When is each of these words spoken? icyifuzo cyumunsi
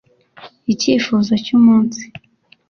icyifuzo 0.71 1.33
cyumunsi 1.45 2.03